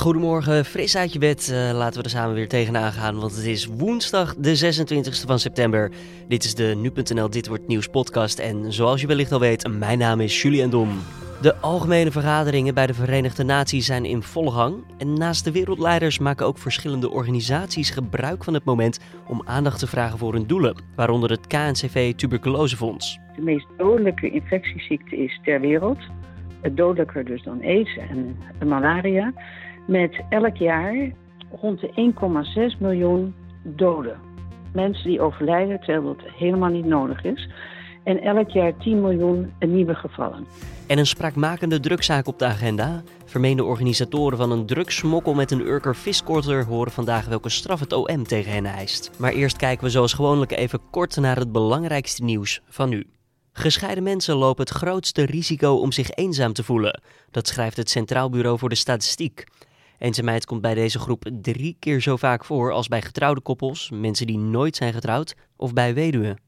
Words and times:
Goedemorgen, 0.00 0.64
fris 0.64 0.96
uit 0.96 1.12
je 1.12 1.18
bed. 1.18 1.48
Uh, 1.52 1.76
laten 1.78 1.98
we 1.98 2.04
er 2.04 2.10
samen 2.10 2.34
weer 2.34 2.48
tegenaan 2.48 2.92
gaan, 2.92 3.20
want 3.20 3.36
het 3.36 3.46
is 3.46 3.66
woensdag 3.66 4.34
de 4.34 4.74
26e 4.74 5.26
van 5.26 5.38
september. 5.38 5.90
Dit 6.28 6.44
is 6.44 6.54
de 6.54 6.74
Nu.nl 6.76 7.30
Dit 7.30 7.48
Wordt 7.48 7.66
Nieuws 7.66 7.86
podcast 7.86 8.38
en 8.38 8.72
zoals 8.72 9.00
je 9.00 9.06
wellicht 9.06 9.32
al 9.32 9.40
weet, 9.40 9.78
mijn 9.78 9.98
naam 9.98 10.20
is 10.20 10.42
Julian 10.42 10.70
Dom. 10.70 10.88
De 11.42 11.56
algemene 11.56 12.10
vergaderingen 12.10 12.74
bij 12.74 12.86
de 12.86 12.94
Verenigde 12.94 13.42
Naties 13.44 13.86
zijn 13.86 14.04
in 14.04 14.22
volle 14.22 14.50
gang. 14.50 14.84
En 14.98 15.12
naast 15.12 15.44
de 15.44 15.52
wereldleiders 15.52 16.18
maken 16.18 16.46
ook 16.46 16.58
verschillende 16.58 17.10
organisaties 17.10 17.90
gebruik 17.90 18.44
van 18.44 18.54
het 18.54 18.64
moment 18.64 19.00
om 19.28 19.42
aandacht 19.44 19.78
te 19.78 19.86
vragen 19.86 20.18
voor 20.18 20.32
hun 20.32 20.46
doelen, 20.46 20.76
waaronder 20.96 21.30
het 21.30 21.46
KNCV 21.46 22.14
Tuberculosefonds. 22.14 23.18
De 23.36 23.42
meest 23.42 23.66
dodelijke 23.76 24.30
infectieziekte 24.30 25.16
is 25.16 25.40
ter 25.44 25.60
wereld. 25.60 25.98
Dodelijker 26.72 27.24
dus 27.24 27.42
dan 27.42 27.62
aids 27.62 27.96
en 27.96 28.36
malaria. 28.68 29.32
Met 29.90 30.20
elk 30.28 30.56
jaar 30.56 31.12
rond 31.60 31.80
de 31.80 32.12
1,6 32.74 32.78
miljoen 32.78 33.34
doden. 33.62 34.20
Mensen 34.72 35.04
die 35.04 35.20
overlijden 35.20 35.80
terwijl 35.80 36.02
dat 36.02 36.30
helemaal 36.36 36.70
niet 36.70 36.84
nodig 36.84 37.24
is. 37.24 37.48
En 38.04 38.20
elk 38.22 38.50
jaar 38.50 38.76
10 38.76 39.00
miljoen 39.00 39.52
nieuwe 39.58 39.94
gevallen. 39.94 40.46
En 40.86 40.98
een 40.98 41.06
spraakmakende 41.06 41.80
drugzaak 41.80 42.26
op 42.26 42.38
de 42.38 42.44
agenda. 42.44 43.02
Vermeende 43.24 43.64
organisatoren 43.64 44.38
van 44.38 44.50
een 44.50 44.66
drugsmokkel 44.66 45.34
met 45.34 45.50
een 45.50 45.66
Urker 45.66 45.96
viskorter 45.96 46.64
horen 46.64 46.92
vandaag 46.92 47.26
welke 47.26 47.48
straf 47.48 47.80
het 47.80 47.92
OM 47.92 48.24
tegen 48.24 48.52
hen 48.52 48.66
eist. 48.66 49.10
Maar 49.18 49.32
eerst 49.32 49.56
kijken 49.56 49.84
we 49.84 49.90
zoals 49.90 50.12
gewoonlijk 50.12 50.52
even 50.52 50.80
kort 50.90 51.16
naar 51.16 51.36
het 51.36 51.52
belangrijkste 51.52 52.24
nieuws 52.24 52.60
van 52.68 52.88
nu. 52.88 53.06
Gescheiden 53.52 54.04
mensen 54.04 54.36
lopen 54.36 54.64
het 54.64 54.74
grootste 54.74 55.24
risico 55.24 55.74
om 55.74 55.92
zich 55.92 56.10
eenzaam 56.10 56.52
te 56.52 56.64
voelen. 56.64 57.00
Dat 57.30 57.48
schrijft 57.48 57.76
het 57.76 57.90
Centraal 57.90 58.30
Bureau 58.30 58.58
voor 58.58 58.68
de 58.68 58.74
Statistiek. 58.74 59.44
Eenzaamheid 60.00 60.46
komt 60.46 60.60
bij 60.60 60.74
deze 60.74 60.98
groep 60.98 61.30
drie 61.42 61.76
keer 61.78 62.00
zo 62.00 62.16
vaak 62.16 62.44
voor 62.44 62.72
als 62.72 62.88
bij 62.88 63.02
getrouwde 63.02 63.40
koppels, 63.40 63.90
mensen 63.92 64.26
die 64.26 64.38
nooit 64.38 64.76
zijn 64.76 64.92
getrouwd 64.92 65.34
of 65.56 65.72
bij 65.72 65.94
weduwen. 65.94 66.40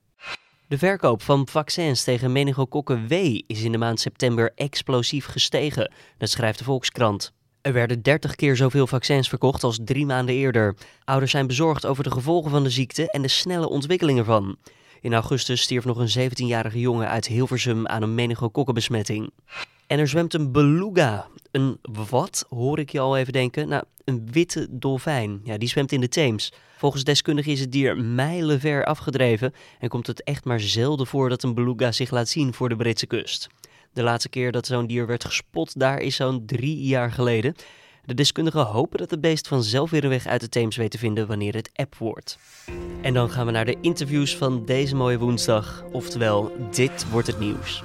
De 0.68 0.78
verkoop 0.78 1.22
van 1.22 1.48
vaccins 1.48 2.04
tegen 2.04 2.32
meningokokken 2.32 3.08
W 3.08 3.12
is 3.46 3.62
in 3.62 3.72
de 3.72 3.78
maand 3.78 4.00
september 4.00 4.52
explosief 4.54 5.26
gestegen, 5.26 5.92
dat 6.18 6.30
schrijft 6.30 6.58
de 6.58 6.64
Volkskrant. 6.64 7.32
Er 7.60 7.72
werden 7.72 8.02
30 8.02 8.34
keer 8.34 8.56
zoveel 8.56 8.86
vaccins 8.86 9.28
verkocht 9.28 9.64
als 9.64 9.78
drie 9.84 10.06
maanden 10.06 10.34
eerder. 10.34 10.76
Ouders 11.04 11.30
zijn 11.30 11.46
bezorgd 11.46 11.86
over 11.86 12.04
de 12.04 12.10
gevolgen 12.10 12.50
van 12.50 12.62
de 12.62 12.70
ziekte 12.70 13.10
en 13.10 13.22
de 13.22 13.28
snelle 13.28 13.68
ontwikkeling 13.68 14.18
ervan. 14.18 14.56
In 15.00 15.14
augustus 15.14 15.62
stierf 15.62 15.84
nog 15.84 15.98
een 15.98 16.30
17-jarige 16.30 16.80
jongen 16.80 17.08
uit 17.08 17.26
Hilversum 17.26 17.86
aan 17.86 18.02
een 18.02 18.14
meningokokkenbesmetting. 18.14 19.30
En 19.92 19.98
er 19.98 20.08
zwemt 20.08 20.34
een 20.34 20.52
beluga. 20.52 21.28
Een 21.50 21.78
wat, 22.10 22.46
hoor 22.48 22.78
ik 22.78 22.90
je 22.92 23.00
al 23.00 23.16
even 23.16 23.32
denken? 23.32 23.68
Nou, 23.68 23.84
een 24.04 24.28
witte 24.30 24.66
dolfijn. 24.70 25.40
Ja, 25.44 25.58
die 25.58 25.68
zwemt 25.68 25.92
in 25.92 26.00
de 26.00 26.08
Theems. 26.08 26.52
Volgens 26.76 27.04
deskundigen 27.04 27.52
is 27.52 27.60
het 27.60 27.72
dier 27.72 27.96
mijlenver 27.96 28.84
afgedreven 28.84 29.52
en 29.78 29.88
komt 29.88 30.06
het 30.06 30.22
echt 30.22 30.44
maar 30.44 30.60
zelden 30.60 31.06
voor 31.06 31.28
dat 31.28 31.42
een 31.42 31.54
beluga 31.54 31.92
zich 31.92 32.10
laat 32.10 32.28
zien 32.28 32.54
voor 32.54 32.68
de 32.68 32.76
Britse 32.76 33.06
kust. 33.06 33.48
De 33.92 34.02
laatste 34.02 34.28
keer 34.28 34.52
dat 34.52 34.66
zo'n 34.66 34.86
dier 34.86 35.06
werd 35.06 35.24
gespot 35.24 35.78
daar 35.78 35.98
is 35.98 36.16
zo'n 36.16 36.46
drie 36.46 36.82
jaar 36.82 37.12
geleden. 37.12 37.54
De 38.04 38.14
deskundigen 38.14 38.66
hopen 38.66 38.98
dat 38.98 39.10
het 39.10 39.20
beest 39.20 39.48
vanzelf 39.48 39.90
weer 39.90 40.04
een 40.04 40.10
weg 40.10 40.26
uit 40.26 40.40
de 40.40 40.48
Theems 40.48 40.76
weet 40.76 40.90
te 40.90 40.98
vinden 40.98 41.26
wanneer 41.26 41.54
het 41.54 41.70
app 41.74 41.94
wordt. 41.94 42.38
En 43.02 43.14
dan 43.14 43.30
gaan 43.30 43.46
we 43.46 43.52
naar 43.52 43.64
de 43.64 43.78
interviews 43.80 44.36
van 44.36 44.64
deze 44.64 44.96
mooie 44.96 45.18
woensdag. 45.18 45.84
Oftewel, 45.90 46.52
dit 46.70 47.10
wordt 47.10 47.26
het 47.26 47.38
nieuws. 47.38 47.82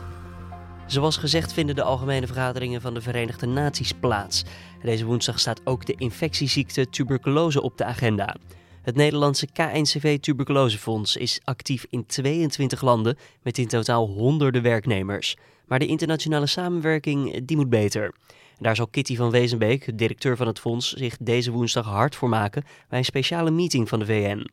Zoals 0.88 1.18
gezegd 1.18 1.54
vinden 1.54 1.76
de 1.76 1.84
algemene 1.84 2.26
vergaderingen 2.26 2.82
van 2.82 2.94
de 2.94 3.02
Verenigde 3.02 3.46
Naties 3.46 3.94
plaats. 3.94 4.44
Deze 4.82 5.06
woensdag 5.06 5.40
staat 5.40 5.62
ook 5.64 5.86
de 5.86 5.96
infectieziekte 5.98 6.90
tuberculose 6.90 7.62
op 7.62 7.78
de 7.78 7.86
agenda. 7.86 8.36
Het 8.82 8.96
Nederlandse 8.96 9.48
KNCV 9.54 10.20
Tuberculosefonds 10.20 11.16
is 11.16 11.40
actief 11.44 11.86
in 11.90 12.06
22 12.06 12.82
landen 12.82 13.18
met 13.42 13.58
in 13.58 13.68
totaal 13.68 14.08
honderden 14.08 14.62
werknemers. 14.62 15.36
Maar 15.66 15.80
de 15.80 15.88
internationale 15.88 16.48
samenwerking 16.48 17.46
die 17.46 17.58
moet 17.58 17.70
beter. 17.70 18.14
Daar 18.60 18.76
zal 18.76 18.88
Kitty 18.88 19.16
van 19.16 19.32
Wezenbeek, 19.32 19.98
directeur 19.98 20.38
van 20.38 20.48
het 20.48 20.60
fonds, 20.60 20.94
zich 20.94 21.18
deze 21.20 21.52
woensdag 21.52 21.86
hard 21.86 22.16
voor 22.16 22.30
maken 22.30 22.64
bij 22.90 23.00
een 23.00 23.06
speciale 23.06 23.52
meeting 23.52 23.90
van 23.90 24.00
de 24.00 24.06
VN. 24.06 24.48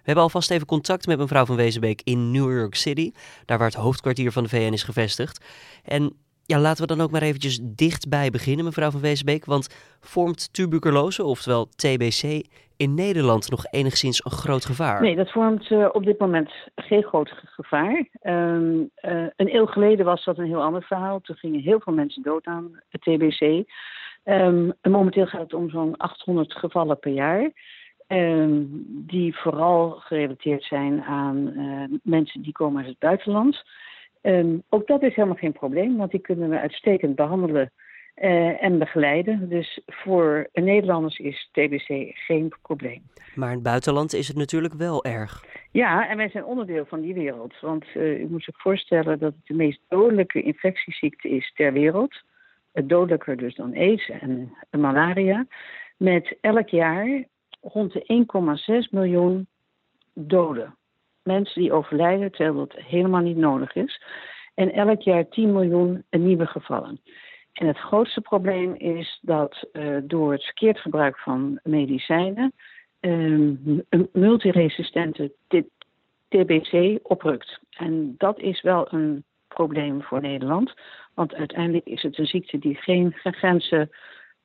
We 0.00 0.06
hebben 0.06 0.24
alvast 0.24 0.50
even 0.50 0.66
contact 0.66 1.06
met 1.06 1.18
mevrouw 1.18 1.44
van 1.44 1.56
Wezenbeek 1.56 2.00
in 2.04 2.30
New 2.30 2.58
York 2.58 2.74
City, 2.74 3.12
daar 3.44 3.58
waar 3.58 3.66
het 3.66 3.76
hoofdkwartier 3.76 4.32
van 4.32 4.42
de 4.42 4.48
VN 4.48 4.72
is 4.72 4.82
gevestigd. 4.82 5.44
En 5.84 6.16
ja, 6.44 6.58
laten 6.58 6.86
we 6.86 6.94
dan 6.94 7.00
ook 7.04 7.10
maar 7.10 7.22
eventjes 7.22 7.60
dichtbij 7.62 8.30
beginnen, 8.30 8.64
mevrouw 8.64 8.90
van 8.90 9.00
Wezenbeek. 9.00 9.44
Want 9.44 9.96
vormt 10.00 10.52
tuberculose, 10.52 11.24
oftewel 11.24 11.68
TBC, 11.68 12.42
in 12.76 12.94
Nederland 12.94 13.50
nog 13.50 13.64
enigszins 13.70 14.24
een 14.24 14.30
groot 14.30 14.64
gevaar? 14.64 15.00
Nee, 15.00 15.16
dat 15.16 15.30
vormt 15.30 15.70
uh, 15.70 15.88
op 15.92 16.04
dit 16.04 16.18
moment 16.18 16.50
geen 16.74 17.02
groot 17.02 17.32
gevaar. 17.44 18.08
Um, 18.22 18.90
uh, 19.02 19.26
een 19.36 19.54
eeuw 19.54 19.66
geleden 19.66 20.04
was 20.04 20.24
dat 20.24 20.38
een 20.38 20.46
heel 20.46 20.62
ander 20.62 20.82
verhaal. 20.82 21.20
Toen 21.20 21.36
gingen 21.36 21.60
heel 21.60 21.80
veel 21.80 21.92
mensen 21.92 22.22
dood 22.22 22.46
aan 22.46 22.80
TBC. 22.90 23.40
Um, 23.40 24.72
en 24.80 24.90
momenteel 24.90 25.26
gaat 25.26 25.40
het 25.40 25.54
om 25.54 25.70
zo'n 25.70 25.96
800 25.96 26.52
gevallen 26.52 26.98
per 26.98 27.12
jaar. 27.12 27.50
Um, 28.12 28.84
die 29.06 29.36
vooral 29.36 29.90
gerelateerd 29.90 30.64
zijn 30.64 31.02
aan 31.02 31.52
uh, 31.56 31.98
mensen 32.02 32.42
die 32.42 32.52
komen 32.52 32.78
uit 32.78 32.88
het 32.88 32.98
buitenland. 32.98 33.62
Um, 34.22 34.62
ook 34.68 34.86
dat 34.86 35.02
is 35.02 35.14
helemaal 35.14 35.36
geen 35.36 35.52
probleem, 35.52 35.96
want 35.96 36.10
die 36.10 36.20
kunnen 36.20 36.48
we 36.48 36.60
uitstekend 36.60 37.14
behandelen 37.16 37.72
uh, 38.16 38.62
en 38.62 38.78
begeleiden. 38.78 39.48
Dus 39.48 39.80
voor 39.86 40.48
Nederlanders 40.52 41.18
is 41.18 41.48
TBC 41.52 42.10
geen 42.14 42.54
probleem. 42.62 43.02
Maar 43.34 43.48
in 43.48 43.54
het 43.54 43.62
buitenland 43.62 44.12
is 44.12 44.28
het 44.28 44.36
natuurlijk 44.36 44.74
wel 44.74 45.04
erg. 45.04 45.44
Ja, 45.70 46.08
en 46.08 46.16
wij 46.16 46.28
zijn 46.28 46.44
onderdeel 46.44 46.84
van 46.84 47.00
die 47.00 47.14
wereld. 47.14 47.60
Want 47.60 47.84
uh, 47.94 48.20
u 48.20 48.26
moet 48.30 48.44
zich 48.44 48.60
voorstellen 48.60 49.18
dat 49.18 49.32
het 49.32 49.46
de 49.46 49.54
meest 49.54 49.80
dodelijke 49.88 50.42
infectieziekte 50.42 51.28
is 51.28 51.52
ter 51.54 51.72
wereld. 51.72 52.22
Het 52.72 52.88
dodelijker 52.88 53.36
dus 53.36 53.54
dan 53.54 53.74
aids 53.74 54.10
en 54.10 54.56
malaria. 54.70 55.46
Met 55.96 56.36
elk 56.40 56.68
jaar 56.68 57.24
rond 57.60 57.92
de 57.92 58.24
1,6 58.84 58.90
miljoen 58.90 59.46
doden. 60.14 60.74
Mensen 61.22 61.60
die 61.60 61.72
overlijden 61.72 62.32
terwijl 62.32 62.66
dat 62.66 62.72
helemaal 62.84 63.20
niet 63.20 63.36
nodig 63.36 63.74
is. 63.74 64.02
En 64.54 64.72
elk 64.72 65.02
jaar 65.02 65.28
10 65.28 65.52
miljoen 65.52 66.04
nieuwe 66.10 66.46
gevallen. 66.46 67.00
En 67.52 67.66
het 67.66 67.78
grootste 67.78 68.20
probleem 68.20 68.74
is 68.74 69.18
dat 69.22 69.64
uh, 69.72 69.96
door 70.02 70.32
het 70.32 70.44
verkeerd 70.44 70.78
gebruik 70.78 71.18
van 71.18 71.60
medicijnen 71.62 72.52
um, 73.00 73.84
een 73.88 74.08
multiresistente 74.12 75.32
TBC 76.28 76.98
oprukt. 77.02 77.60
En 77.70 78.14
dat 78.18 78.38
is 78.38 78.62
wel 78.62 78.92
een 78.92 79.24
probleem 79.48 80.02
voor 80.02 80.20
Nederland. 80.20 80.74
Want 81.14 81.34
uiteindelijk 81.34 81.86
is 81.86 82.02
het 82.02 82.18
een 82.18 82.26
ziekte 82.26 82.58
die 82.58 82.74
geen 82.74 83.12
grenzen 83.14 83.90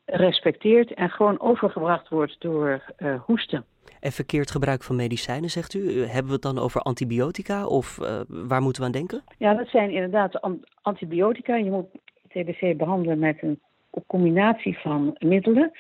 respecteert 0.06 0.94
en 0.94 1.10
gewoon 1.10 1.40
overgebracht 1.40 2.10
wordt 2.10 2.36
door 2.40 2.84
uh, 2.98 3.22
hoesten. 3.22 3.66
En 4.00 4.12
verkeerd 4.12 4.52
gebruik 4.52 4.84
van 4.84 4.96
medicijnen, 4.96 5.50
zegt 5.50 5.74
u? 5.74 6.06
Hebben 6.06 6.26
we 6.26 6.34
het 6.34 6.42
dan 6.42 6.60
over 6.60 6.82
antibiotica 6.82 7.68
of 7.68 7.98
uh, 8.02 8.22
waar 8.28 8.62
moeten 8.62 8.82
we 8.82 8.88
aan 8.88 8.94
denken? 8.94 9.24
Ja, 9.38 9.54
dat 9.54 9.68
zijn 9.68 9.92
inderdaad 9.92 10.40
antibiotica. 10.82 11.56
Je 11.56 11.72
moet 11.72 11.88
TBC 12.28 12.78
behandelen 12.78 13.20
met 13.20 13.38
een 13.42 13.60
combinatie 14.08 14.78
van 14.78 15.16
middelen. 15.20 15.72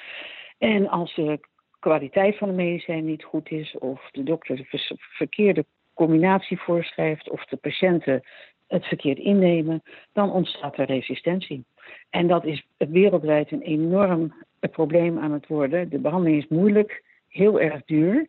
En 0.57 0.89
als 0.89 1.15
de 1.15 1.39
kwaliteit 1.79 2.37
van 2.37 2.47
de 2.47 2.55
medicijn 2.55 3.05
niet 3.05 3.23
goed 3.23 3.51
is, 3.51 3.77
of 3.79 4.09
de 4.11 4.23
dokter 4.23 4.55
de 4.55 4.97
verkeerde 4.97 5.65
combinatie 5.93 6.59
voorschrijft, 6.59 7.29
of 7.29 7.45
de 7.45 7.55
patiënten 7.57 8.23
het 8.67 8.85
verkeerd 8.85 9.17
innemen, 9.17 9.81
dan 10.13 10.31
ontstaat 10.31 10.77
er 10.77 10.85
resistentie. 10.85 11.65
En 12.09 12.27
dat 12.27 12.45
is 12.45 12.67
wereldwijd 12.77 13.51
een 13.51 13.61
enorm 13.61 14.33
probleem 14.59 15.19
aan 15.19 15.31
het 15.31 15.47
worden. 15.47 15.89
De 15.89 15.99
behandeling 15.99 16.43
is 16.43 16.47
moeilijk, 16.49 17.03
heel 17.27 17.59
erg 17.59 17.85
duur. 17.85 18.27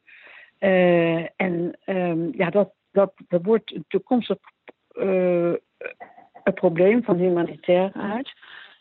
Uh, 0.60 1.40
en 1.40 1.78
um, 1.86 2.32
ja, 2.36 2.50
dat, 2.50 2.72
dat, 2.92 3.12
dat 3.28 3.44
wordt 3.44 3.74
een 3.74 3.84
toekomstig 3.88 4.38
uh, 4.94 5.54
een 6.44 6.54
probleem 6.54 7.02
van 7.02 7.16
humanitair 7.16 7.90
aard, 7.92 8.34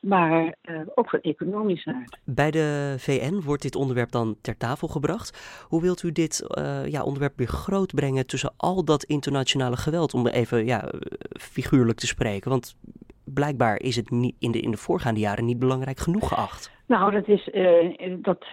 maar 0.06 0.56
uh, 0.64 0.82
ook 0.96 1.10
van 1.10 1.20
economisch 1.20 1.86
aard. 1.86 2.20
Bij 2.26 2.52
de 2.52 2.96
VN 2.98 3.42
wordt 3.42 3.62
dit 3.62 3.76
onderwerp 3.76 4.12
dan 4.12 4.36
ter 4.42 4.58
tafel 4.58 4.88
gebracht. 4.88 5.66
Hoe 5.68 5.82
wilt 5.82 6.04
u 6.04 6.12
dit 6.12 6.48
uh, 6.58 6.88
ja, 6.88 7.04
onderwerp 7.04 7.38
weer 7.38 7.48
groot 7.48 7.94
brengen 7.94 8.28
tussen 8.28 8.54
al 8.58 8.86
dat 8.86 9.04
internationale 9.04 9.78
geweld, 9.78 10.14
om 10.14 10.28
even 10.28 10.66
ja, 10.66 10.92
figuurlijk 11.40 11.98
te 11.98 12.08
spreken? 12.08 12.50
Want 12.50 12.78
blijkbaar 13.24 13.80
is 13.80 13.96
het 13.96 14.10
niet 14.10 14.36
in, 14.40 14.52
de, 14.52 14.60
in 14.60 14.72
de 14.72 14.78
voorgaande 14.78 15.20
jaren 15.20 15.46
niet 15.46 15.60
belangrijk 15.60 16.00
genoeg 16.00 16.28
geacht. 16.28 16.72
Nou, 16.88 17.12
dat 17.12 17.28
is, 17.28 17.48
uh, 17.54 18.16
dat, 18.22 18.46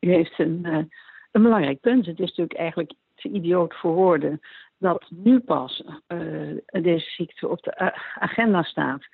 u 0.00 0.12
heeft 0.12 0.38
een, 0.38 0.64
een 1.32 1.42
belangrijk 1.42 1.80
punt. 1.80 2.06
Het 2.06 2.18
is 2.18 2.28
natuurlijk 2.28 2.58
eigenlijk 2.58 2.92
te 3.14 3.28
idioot 3.28 3.74
voor 3.74 3.94
woorden 3.94 4.40
dat 4.78 5.06
nu 5.10 5.40
pas 5.40 5.84
deze 6.66 7.10
ziekte 7.10 7.48
op 7.48 7.62
de 7.62 7.92
agenda 8.14 8.62
staat. 8.62 9.06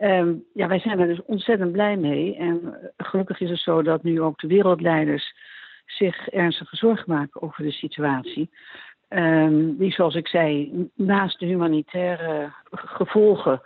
Ehm, 0.00 0.34
ja, 0.54 0.68
wij 0.68 0.78
zijn 0.78 1.00
er 1.00 1.06
dus 1.06 1.24
ontzettend 1.24 1.72
blij 1.72 1.96
mee. 1.96 2.36
En 2.36 2.78
gelukkig 2.96 3.40
is 3.40 3.50
het 3.50 3.58
zo 3.58 3.82
dat 3.82 4.02
nu 4.02 4.20
ook 4.20 4.40
de 4.40 4.46
wereldleiders 4.46 5.34
zich 5.86 6.28
ernstige 6.28 6.76
zorgen 6.76 7.04
maken 7.06 7.42
over 7.42 7.64
de 7.64 7.70
situatie. 7.70 8.50
Um, 9.08 9.76
die, 9.76 9.92
zoals 9.92 10.14
ik 10.14 10.28
zei, 10.28 10.72
naast 10.94 11.38
de 11.38 11.46
humanitaire 11.46 12.52
gevolgen, 12.70 13.62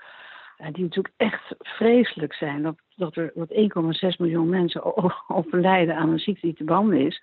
uh, 0.59 0.67
die 0.73 0.83
natuurlijk 0.83 1.15
echt 1.17 1.55
vreselijk 1.59 2.35
zijn, 2.35 2.63
dat, 2.63 2.77
dat 2.97 3.17
er 3.17 3.33
1,6 3.33 4.17
miljoen 4.19 4.49
mensen 4.49 4.83
overlijden 5.29 5.97
aan 5.97 6.11
een 6.11 6.19
ziekte 6.19 6.47
die 6.47 6.57
te 6.57 6.65
behandelen 6.65 7.07
is, 7.07 7.23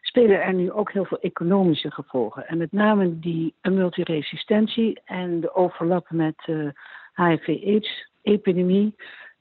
spelen 0.00 0.42
er 0.42 0.54
nu 0.54 0.72
ook 0.72 0.92
heel 0.92 1.04
veel 1.04 1.20
economische 1.20 1.90
gevolgen. 1.90 2.46
En 2.46 2.58
met 2.58 2.72
name 2.72 3.18
die 3.18 3.54
multiresistentie 3.62 5.00
en 5.04 5.40
de 5.40 5.54
overlap 5.54 6.10
met 6.10 6.46
uh, 6.46 6.70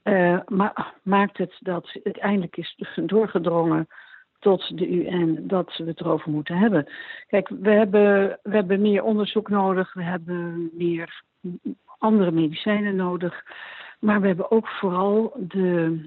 Uh, 0.03 0.39
ma 0.47 0.93
maakt 1.03 1.37
het 1.37 1.57
dat 1.59 1.89
het 2.03 2.17
eindelijk 2.17 2.57
is 2.57 2.77
doorgedrongen 2.95 3.87
tot 4.39 4.77
de 4.77 4.89
UN 4.89 5.47
dat 5.47 5.77
we 5.77 5.83
het 5.83 5.99
erover 5.99 6.31
moeten 6.31 6.57
hebben. 6.57 6.91
Kijk, 7.27 7.49
we 7.49 7.69
hebben, 7.69 8.39
we 8.43 8.55
hebben 8.55 8.81
meer 8.81 9.03
onderzoek 9.03 9.49
nodig, 9.49 9.93
we 9.93 10.03
hebben 10.03 10.69
meer 10.73 11.23
andere 11.97 12.31
medicijnen 12.31 12.95
nodig. 12.95 13.43
Maar 13.99 14.21
we 14.21 14.27
hebben 14.27 14.51
ook 14.51 14.67
vooral 14.67 15.33
de 15.37 16.01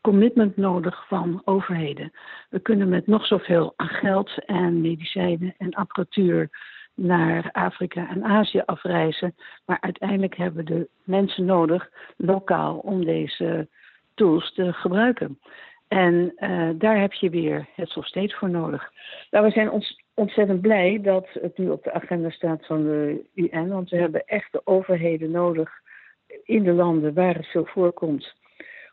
commitment 0.00 0.56
nodig 0.56 1.06
van 1.06 1.42
overheden. 1.44 2.12
We 2.50 2.60
kunnen 2.60 2.88
met 2.88 3.06
nog 3.06 3.26
zoveel 3.26 3.74
geld 3.76 4.44
en 4.44 4.80
medicijnen 4.80 5.54
en 5.58 5.74
apparatuur 5.74 6.50
naar 6.98 7.48
Afrika 7.52 8.08
en 8.08 8.24
Azië 8.24 8.62
afreizen. 8.64 9.34
Maar 9.66 9.78
uiteindelijk 9.80 10.36
hebben 10.36 10.64
de 10.64 10.88
mensen 11.04 11.44
nodig, 11.44 11.90
lokaal, 12.16 12.76
om 12.76 13.04
deze 13.04 13.68
tools 14.14 14.52
te 14.54 14.72
gebruiken. 14.72 15.38
En 15.88 16.32
uh, 16.36 16.68
daar 16.74 17.00
heb 17.00 17.12
je 17.12 17.30
weer 17.30 17.66
het 17.74 17.94
nog 17.94 18.06
steeds 18.06 18.34
voor 18.34 18.50
nodig. 18.50 18.92
Nou, 19.30 19.44
we 19.44 19.50
zijn 19.50 19.70
ons 19.70 20.02
ontzettend 20.14 20.60
blij 20.60 21.00
dat 21.02 21.28
het 21.32 21.58
nu 21.58 21.68
op 21.68 21.84
de 21.84 21.92
agenda 21.92 22.30
staat 22.30 22.66
van 22.66 22.82
de 22.82 23.24
UN. 23.34 23.68
Want 23.68 23.90
we 23.90 23.96
hebben 23.96 24.26
echt 24.26 24.52
de 24.52 24.60
overheden 24.64 25.30
nodig 25.30 25.70
in 26.44 26.62
de 26.62 26.72
landen 26.72 27.14
waar 27.14 27.34
het 27.34 27.46
veel 27.46 27.66
voorkomt. 27.66 28.34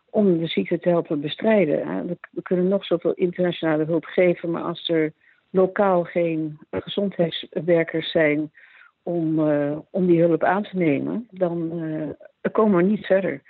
Om 0.09 0.39
de 0.39 0.47
ziekte 0.47 0.79
te 0.79 0.89
helpen 0.89 1.21
bestrijden. 1.21 2.07
We 2.31 2.41
kunnen 2.41 2.67
nog 2.67 2.85
zoveel 2.85 3.13
internationale 3.13 3.85
hulp 3.85 4.05
geven, 4.05 4.51
maar 4.51 4.63
als 4.63 4.89
er 4.89 5.13
lokaal 5.55 6.03
geen 6.03 6.59
gezondheidswerkers 6.71 8.11
zijn 8.11 8.51
om, 9.03 9.39
uh, 9.39 9.77
om 9.91 10.05
die 10.05 10.21
hulp 10.21 10.43
aan 10.43 10.63
te 10.63 10.77
nemen, 10.77 11.27
dan 11.31 11.83
uh, 11.83 12.09
komen 12.51 12.77
we 12.77 12.83
niet 12.83 13.05
verder. 13.05 13.41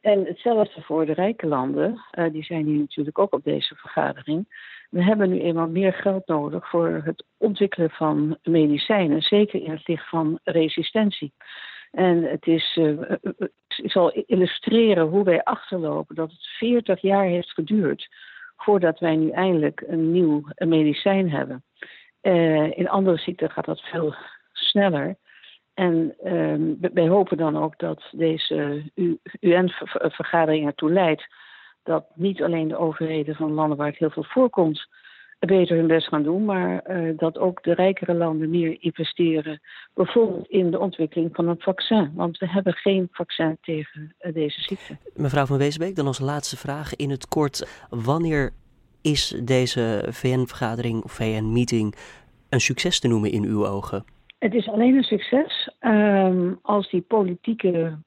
En 0.00 0.24
hetzelfde 0.24 0.82
voor 0.82 1.06
de 1.06 1.12
rijke 1.12 1.46
landen, 1.46 2.00
uh, 2.18 2.32
die 2.32 2.44
zijn 2.44 2.66
hier 2.66 2.78
natuurlijk 2.78 3.18
ook 3.18 3.32
op 3.32 3.44
deze 3.44 3.74
vergadering. 3.74 4.68
We 4.90 5.02
hebben 5.02 5.30
nu 5.30 5.40
eenmaal 5.40 5.68
meer 5.68 5.92
geld 5.92 6.26
nodig 6.26 6.68
voor 6.70 7.00
het 7.04 7.24
ontwikkelen 7.36 7.90
van 7.90 8.38
medicijnen, 8.42 9.22
zeker 9.22 9.62
in 9.62 9.70
het 9.70 9.88
licht 9.88 10.08
van 10.08 10.38
resistentie. 10.44 11.32
En 11.90 12.22
het 12.22 12.46
is, 12.46 12.76
ik 13.76 13.90
zal 13.90 14.10
illustreren 14.10 15.06
hoe 15.06 15.24
wij 15.24 15.42
achterlopen 15.42 16.14
dat 16.14 16.30
het 16.30 16.46
40 16.46 17.00
jaar 17.00 17.24
heeft 17.24 17.50
geduurd 17.50 18.08
voordat 18.62 18.98
wij 18.98 19.16
nu 19.16 19.30
eindelijk 19.30 19.84
een 19.86 20.12
nieuw 20.12 20.42
medicijn 20.56 21.30
hebben. 21.30 21.64
Uh, 22.22 22.78
in 22.78 22.88
andere 22.88 23.16
ziekten 23.16 23.50
gaat 23.50 23.64
dat 23.64 23.80
veel 23.80 24.14
sneller. 24.52 25.16
En 25.74 26.14
uh, 26.24 26.90
wij 26.92 27.08
hopen 27.08 27.36
dan 27.36 27.56
ook 27.56 27.78
dat 27.78 28.02
deze 28.12 28.90
UN-vergadering 29.40 30.66
ertoe 30.66 30.92
leidt 30.92 31.26
dat 31.82 32.06
niet 32.14 32.42
alleen 32.42 32.68
de 32.68 32.76
overheden 32.76 33.34
van 33.34 33.52
landen 33.52 33.76
waar 33.76 33.86
het 33.86 33.98
heel 33.98 34.10
veel 34.10 34.24
voorkomt 34.24 34.88
beter 35.46 35.76
hun 35.76 35.86
best 35.86 36.08
gaan 36.08 36.22
doen, 36.22 36.44
maar 36.44 36.90
uh, 36.90 37.18
dat 37.18 37.38
ook 37.38 37.62
de 37.62 37.74
rijkere 37.74 38.14
landen 38.14 38.50
meer 38.50 38.76
investeren, 38.80 39.60
bijvoorbeeld 39.94 40.48
in 40.48 40.70
de 40.70 40.78
ontwikkeling 40.78 41.30
van 41.32 41.48
een 41.48 41.60
vaccin. 41.60 42.12
Want 42.14 42.38
we 42.38 42.48
hebben 42.48 42.72
geen 42.72 43.08
vaccin 43.12 43.58
tegen 43.60 44.14
uh, 44.20 44.34
deze 44.34 44.60
ziekte. 44.60 44.96
Mevrouw 45.14 45.46
van 45.46 45.58
Weesbeek, 45.58 45.96
dan 45.96 46.06
als 46.06 46.18
laatste 46.18 46.56
vraag 46.56 46.96
in 46.96 47.10
het 47.10 47.28
kort. 47.28 47.86
Wanneer 47.90 48.50
is 49.02 49.40
deze 49.44 50.04
VN-vergadering 50.08 51.02
of 51.02 51.12
VN-meeting 51.12 51.94
een 52.48 52.60
succes 52.60 53.00
te 53.00 53.08
noemen 53.08 53.30
in 53.30 53.44
uw 53.44 53.66
ogen? 53.66 54.04
Het 54.38 54.54
is 54.54 54.68
alleen 54.68 54.96
een 54.96 55.02
succes 55.02 55.70
um, 55.80 56.58
als 56.62 56.90
die 56.90 57.00
politieke 57.00 57.98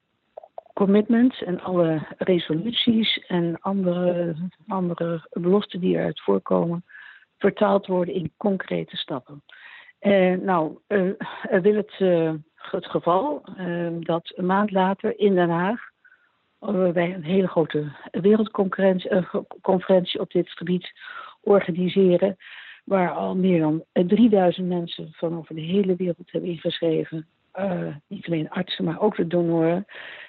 commitments 0.74 1.44
en 1.44 1.62
alle 1.62 2.08
resoluties 2.18 3.18
en 3.28 3.58
andere, 3.60 4.36
andere 4.68 5.28
beloften 5.32 5.80
die 5.80 5.96
eruit 5.96 6.22
voorkomen, 6.22 6.84
vertaald 7.44 7.88
worden 7.88 8.14
in 8.14 8.34
concrete 8.38 8.98
stappen. 8.98 9.44
Uh, 10.02 10.38
nou, 10.38 10.78
uh, 10.88 11.12
wil 11.62 11.76
het, 11.76 11.94
uh, 12.00 12.34
het 12.56 12.86
geval 12.86 13.46
dat 14.00 14.32
een 14.36 14.46
maand 14.46 14.72
later 14.72 15.20
in 15.20 15.36
Den 15.36 15.50
Haag 15.50 15.92
wij 16.94 17.14
een 17.14 17.24
hele 17.24 17.48
grote 17.48 17.92
wereldconferentie 18.12 20.20
op 20.20 20.32
dit 20.32 20.50
gebied 20.50 20.92
organiseren 21.42 22.38
waar 22.84 23.12
al 23.12 23.36
meer 23.36 23.60
dan 23.60 23.84
3000 23.92 24.68
mensen 24.68 25.08
van 25.12 25.38
over 25.38 25.56
de 25.56 25.62
hele 25.62 25.96
wereld 25.96 26.32
hebben 26.32 26.50
ingeschreven. 26.50 27.28
Niet 28.08 28.28
alleen 28.28 28.50
artsen, 28.50 28.86
maar 28.86 29.02
ook 29.02 29.16
de 29.16 29.28
donoren. 29.28 29.86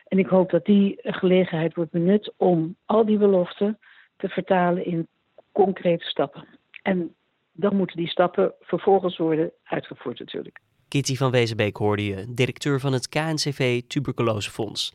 En 0.08 0.18
ik 0.18 0.26
hoop 0.26 0.50
dat 0.50 0.64
die 0.64 0.98
gelegenheid 1.02 1.74
wordt 1.74 1.90
benut 1.90 2.32
om 2.36 2.76
al 2.84 3.04
die 3.04 3.18
beloften 3.18 3.78
te 4.16 4.28
vertalen 4.28 4.84
in 4.84 5.08
concrete 5.52 6.04
stappen. 6.04 6.44
En 6.84 7.14
dan 7.52 7.76
moeten 7.76 7.96
die 7.96 8.08
stappen 8.08 8.54
vervolgens 8.60 9.16
worden 9.16 9.52
uitgevoerd 9.62 10.18
natuurlijk. 10.18 10.60
Kitty 10.88 11.16
van 11.16 11.30
Wezenbeek 11.30 11.76
hoorde 11.76 12.04
je, 12.06 12.34
directeur 12.34 12.80
van 12.80 12.92
het 12.92 13.08
KNCV 13.08 13.82
Tuberculosefonds. 13.82 14.94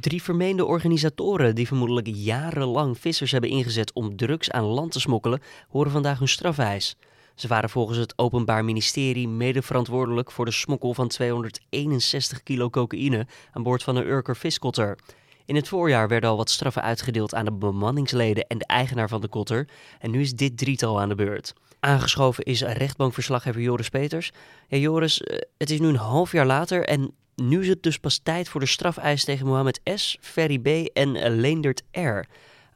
Drie 0.00 0.22
vermeende 0.22 0.64
organisatoren 0.64 1.54
die 1.54 1.66
vermoedelijk 1.66 2.06
jarenlang 2.10 2.98
vissers 2.98 3.32
hebben 3.32 3.50
ingezet 3.50 3.92
om 3.92 4.16
drugs 4.16 4.50
aan 4.50 4.64
land 4.64 4.92
te 4.92 5.00
smokkelen, 5.00 5.40
horen 5.68 5.90
vandaag 5.90 6.18
hun 6.18 6.28
strafeis. 6.28 6.96
Ze 7.34 7.48
waren 7.48 7.70
volgens 7.70 7.98
het 7.98 8.18
Openbaar 8.18 8.64
Ministerie 8.64 9.28
mede 9.28 9.62
verantwoordelijk 9.62 10.30
voor 10.30 10.44
de 10.44 10.50
smokkel 10.50 10.94
van 10.94 11.08
261 11.08 12.42
kilo 12.42 12.70
cocaïne 12.70 13.26
aan 13.52 13.62
boord 13.62 13.82
van 13.82 13.96
een 13.96 14.06
Urker 14.06 14.36
viskotter. 14.36 14.98
In 15.48 15.56
het 15.56 15.68
voorjaar 15.68 16.08
werden 16.08 16.30
al 16.30 16.36
wat 16.36 16.50
straffen 16.50 16.82
uitgedeeld 16.82 17.34
aan 17.34 17.44
de 17.44 17.52
bemanningsleden 17.52 18.46
en 18.46 18.58
de 18.58 18.66
eigenaar 18.66 19.08
van 19.08 19.20
de 19.20 19.28
kotter. 19.28 19.68
En 19.98 20.10
nu 20.10 20.20
is 20.20 20.32
dit 20.32 20.58
drietal 20.58 21.00
aan 21.00 21.08
de 21.08 21.14
beurt. 21.14 21.52
Aangeschoven 21.80 22.44
is 22.44 22.62
rechtbankverslaggever 22.62 23.60
Joris 23.60 23.88
Peters. 23.88 24.32
Ja, 24.68 24.76
Joris, 24.78 25.20
eh, 25.20 25.38
het 25.58 25.70
is 25.70 25.80
nu 25.80 25.86
een 25.86 25.96
half 25.96 26.32
jaar 26.32 26.46
later 26.46 26.84
en 26.84 27.14
nu 27.34 27.60
is 27.60 27.68
het 27.68 27.82
dus 27.82 27.98
pas 27.98 28.20
tijd 28.22 28.48
voor 28.48 28.60
de 28.60 28.66
strafeis 28.66 29.24
tegen 29.24 29.46
Mohammed 29.46 29.80
S., 29.94 30.18
Ferry 30.20 30.58
B. 30.58 30.66
en 30.92 31.36
Leendert 31.40 31.82
R. 31.92 32.20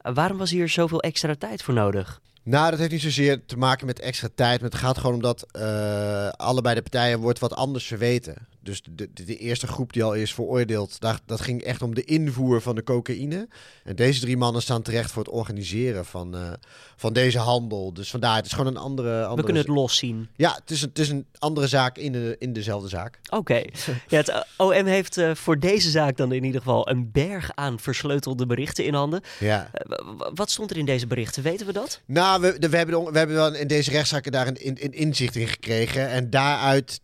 Waarom 0.01 0.37
was 0.37 0.51
hier 0.51 0.69
zoveel 0.69 1.01
extra 1.01 1.35
tijd 1.35 1.63
voor 1.63 1.73
nodig? 1.73 2.21
Nou, 2.43 2.69
dat 2.69 2.79
heeft 2.79 2.91
niet 2.91 3.01
zozeer 3.01 3.45
te 3.45 3.57
maken 3.57 3.85
met 3.85 3.99
extra 3.99 4.29
tijd. 4.35 4.61
Maar 4.61 4.69
het 4.69 4.79
gaat 4.79 4.97
gewoon 4.97 5.15
omdat 5.15 5.47
uh, 5.57 6.27
allebei 6.27 6.75
de 6.75 6.81
partijen 6.81 7.19
wordt 7.19 7.39
wat 7.39 7.53
anders 7.55 7.85
verweten. 7.85 8.47
Dus 8.63 8.81
de, 8.81 9.09
de, 9.13 9.23
de, 9.23 9.37
eerste 9.37 9.67
groep 9.67 9.93
die 9.93 10.03
al 10.03 10.13
is 10.13 10.33
veroordeeld, 10.33 10.99
daar, 10.99 11.19
dat 11.25 11.41
ging 11.41 11.61
echt 11.61 11.81
om 11.81 11.95
de 11.95 12.03
invoer 12.03 12.61
van 12.61 12.75
de 12.75 12.83
cocaïne. 12.83 13.47
En 13.83 13.95
deze 13.95 14.19
drie 14.19 14.37
mannen 14.37 14.61
staan 14.61 14.81
terecht 14.81 15.11
voor 15.11 15.23
het 15.23 15.31
organiseren 15.31 16.05
van, 16.05 16.35
uh, 16.35 16.51
van 16.95 17.13
deze 17.13 17.39
handel. 17.39 17.93
Dus 17.93 18.09
vandaar, 18.09 18.35
het 18.35 18.45
is 18.45 18.51
gewoon 18.51 18.67
een 18.67 18.77
andere... 18.77 19.21
andere 19.21 19.35
We 19.35 19.43
kunnen 19.43 19.61
het 19.61 19.71
los 19.71 19.97
zien. 19.97 20.27
Ja, 20.35 20.53
het 20.53 20.71
is 20.71 20.81
een, 20.81 20.89
het 20.89 20.99
is 20.99 21.09
een 21.09 21.25
andere 21.39 21.67
zaak 21.67 21.97
in, 21.97 22.11
de, 22.11 22.35
in 22.39 22.53
dezelfde 22.53 22.89
zaak. 22.89 23.19
Oké. 23.25 23.35
Okay. 23.37 23.73
ja, 24.07 24.17
het 24.17 24.45
OM 24.57 24.85
heeft 24.85 25.17
uh, 25.17 25.35
voor 25.35 25.59
deze 25.59 25.89
zaak 25.89 26.17
dan 26.17 26.31
in 26.31 26.43
ieder 26.43 26.61
geval 26.61 26.89
een 26.89 27.11
berg 27.11 27.51
aan 27.55 27.79
versleutelde 27.79 28.45
berichten 28.45 28.85
in 28.85 28.93
handen. 28.93 29.21
Ja. 29.39 29.69
Uh, 29.89 29.97
wat 30.33 30.51
stond 30.51 30.71
er 30.71 30.77
in 30.77 30.85
deze 30.85 31.07
berichten? 31.07 31.43
Weten 31.43 31.65
we 31.65 31.73
dat? 31.73 32.01
Nou, 32.05 32.41
we, 32.41 32.59
de, 32.59 32.69
we, 32.69 32.77
hebben, 32.77 33.11
we 33.11 33.17
hebben 33.17 33.35
wel 33.35 33.55
in 33.55 33.67
deze 33.67 33.91
rechtszaken 33.91 34.31
daar 34.31 34.47
een, 34.47 34.61
in, 34.61 34.75
in 34.75 34.93
inzicht 34.93 35.35
in 35.35 35.47
gekregen. 35.47 36.09
En 36.09 36.29
daaruit 36.29 36.99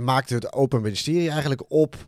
maakte 0.00 0.34
het 0.34 0.52
Open 0.52 0.82
Ministerie 0.86 1.30
eigenlijk 1.30 1.62
op 1.68 2.06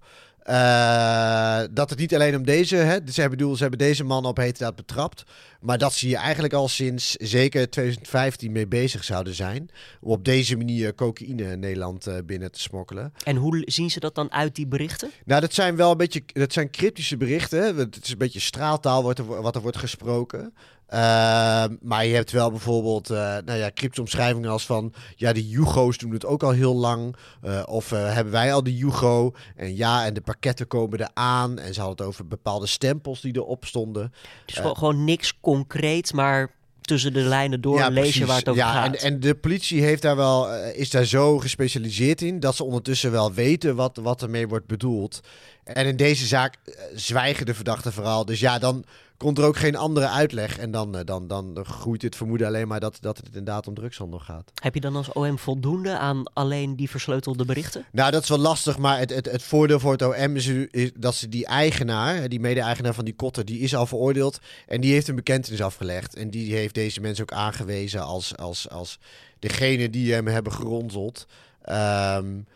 uh, 0.48 1.60
dat 1.70 1.90
het 1.90 1.98
niet 1.98 2.14
alleen 2.14 2.36
om 2.36 2.44
deze, 2.44 2.76
hè, 2.76 2.98
ze, 3.12 3.28
bedoel, 3.28 3.54
ze 3.56 3.60
hebben 3.60 3.78
deze 3.78 4.04
man 4.04 4.24
op 4.24 4.36
heterdaad 4.36 4.76
betrapt, 4.76 5.24
maar 5.60 5.78
dat 5.78 5.92
ze 5.92 6.06
hier 6.06 6.16
eigenlijk 6.16 6.54
al 6.54 6.68
sinds 6.68 7.12
zeker 7.12 7.70
2015 7.70 8.52
mee 8.52 8.66
bezig 8.66 9.04
zouden 9.04 9.34
zijn. 9.34 9.70
Om 10.00 10.10
op 10.10 10.24
deze 10.24 10.56
manier 10.56 10.94
cocaïne 10.94 11.42
in 11.42 11.60
Nederland 11.60 12.08
uh, 12.08 12.14
binnen 12.24 12.52
te 12.52 12.60
smokkelen. 12.60 13.12
En 13.24 13.36
hoe 13.36 13.62
zien 13.64 13.90
ze 13.90 14.00
dat 14.00 14.14
dan 14.14 14.32
uit, 14.32 14.54
die 14.54 14.66
berichten? 14.66 15.10
Nou, 15.24 15.40
dat 15.40 15.54
zijn 15.54 15.76
wel 15.76 15.90
een 15.90 15.96
beetje 15.96 16.22
dat 16.32 16.52
zijn 16.52 16.70
cryptische 16.70 17.16
berichten. 17.16 17.76
Het 17.76 18.04
is 18.04 18.10
een 18.10 18.18
beetje 18.18 18.40
straaltaal 18.40 19.02
wat 19.02 19.18
er, 19.18 19.42
wat 19.42 19.54
er 19.54 19.62
wordt 19.62 19.78
gesproken. 19.78 20.54
Ehm, 20.88 21.76
maar 21.80 22.06
je 22.06 22.14
hebt 22.14 22.30
wel 22.30 22.50
bijvoorbeeld, 22.50 23.10
uh, 23.10 23.16
nou 23.18 23.58
ja, 23.58 23.70
cryptomschrijvingen 23.74 24.50
als 24.50 24.66
van, 24.66 24.92
ja, 25.16 25.32
de 25.32 25.48
Jugo's 25.48 25.98
doen 25.98 26.12
het 26.12 26.26
ook 26.26 26.42
al 26.42 26.50
heel 26.50 26.74
lang. 26.74 27.16
Uh, 27.44 27.62
of 27.66 27.92
uh, 27.92 28.12
hebben 28.14 28.32
wij 28.32 28.52
al 28.52 28.62
de 28.62 28.76
Jugo? 28.76 29.32
En 29.56 29.76
ja, 29.76 30.04
en 30.04 30.14
de 30.14 30.20
pakketten 30.20 30.66
komen 30.66 31.00
eraan. 31.00 31.58
En 31.58 31.74
ze 31.74 31.80
hadden 31.80 31.98
het 31.98 32.06
over 32.06 32.26
bepaalde 32.26 32.66
stempels 32.66 33.20
die 33.20 33.36
erop 33.36 33.64
stonden. 33.64 34.12
Dus 34.46 34.58
gewoon 34.58 35.04
niks 35.04 35.40
concreet, 35.40 36.12
maar 36.12 36.56
tussen 36.80 37.12
de 37.12 37.20
lijnen 37.20 37.60
door 37.60 37.78
ja, 37.78 37.88
lezen 37.88 38.26
waar 38.26 38.38
het 38.38 38.48
over 38.48 38.62
ja, 38.62 38.72
gaat. 38.72 38.96
En, 38.96 39.00
en 39.00 39.20
de 39.20 39.34
politie 39.34 39.82
heeft 39.82 40.02
daar 40.02 40.16
wel, 40.16 40.54
is 40.54 40.90
daar 40.90 41.04
zo 41.04 41.38
gespecialiseerd 41.38 42.22
in 42.22 42.40
dat 42.40 42.56
ze 42.56 42.64
ondertussen 42.64 43.10
wel 43.10 43.32
weten 43.32 43.76
wat, 43.76 43.96
wat 44.02 44.22
ermee 44.22 44.48
wordt 44.48 44.66
bedoeld. 44.66 45.20
En 45.64 45.86
in 45.86 45.96
deze 45.96 46.26
zaak 46.26 46.56
zwijgen 46.94 47.46
de 47.46 47.54
verdachten 47.54 47.92
vooral. 47.92 48.24
Dus 48.24 48.40
ja, 48.40 48.58
dan 48.58 48.84
komt 49.18 49.38
er 49.38 49.44
ook 49.44 49.56
geen 49.56 49.76
andere 49.76 50.08
uitleg. 50.08 50.58
En 50.58 50.70
dan, 50.70 51.02
dan, 51.04 51.26
dan 51.26 51.64
groeit 51.64 52.02
het 52.02 52.16
vermoeden 52.16 52.46
alleen 52.46 52.68
maar 52.68 52.80
dat, 52.80 52.98
dat 53.00 53.16
het 53.16 53.26
inderdaad 53.26 53.66
om 53.66 53.74
drugshandel 53.74 54.18
gaat. 54.18 54.50
Heb 54.54 54.74
je 54.74 54.80
dan 54.80 54.96
als 54.96 55.12
OM 55.12 55.38
voldoende 55.38 55.98
aan 55.98 56.22
alleen 56.32 56.76
die 56.76 56.90
versleutelde 56.90 57.44
berichten? 57.44 57.84
Nou, 57.92 58.10
dat 58.10 58.22
is 58.22 58.28
wel 58.28 58.38
lastig. 58.38 58.78
Maar 58.78 58.98
het, 58.98 59.14
het, 59.14 59.30
het 59.30 59.42
voordeel 59.42 59.80
voor 59.80 59.92
het 59.92 60.02
OM 60.02 60.36
is, 60.36 60.46
is 60.70 60.90
dat 60.94 61.14
ze 61.14 61.28
die 61.28 61.46
eigenaar, 61.46 62.28
die 62.28 62.40
mede-eigenaar 62.40 62.94
van 62.94 63.04
die 63.04 63.14
kotter, 63.14 63.44
die 63.44 63.60
is 63.60 63.74
al 63.74 63.86
veroordeeld. 63.86 64.38
En 64.66 64.80
die 64.80 64.92
heeft 64.92 65.08
een 65.08 65.14
bekentenis 65.14 65.62
afgelegd. 65.62 66.14
En 66.14 66.30
die 66.30 66.54
heeft 66.54 66.74
deze 66.74 67.00
mensen 67.00 67.22
ook 67.22 67.38
aangewezen 67.38 68.02
als, 68.02 68.36
als, 68.36 68.68
als 68.68 68.98
degene 69.38 69.90
die 69.90 70.12
hem 70.12 70.26
hebben 70.26 70.52
geronseld. 70.52 71.26
Um, 71.68 72.46